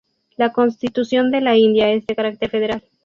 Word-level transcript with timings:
La 0.35 0.51
Constitución 0.51 1.29
de 1.29 1.41
la 1.41 1.55
India 1.57 1.91
es 1.91 2.07
de 2.07 2.15
carácter 2.15 2.49
federal. 2.49 2.81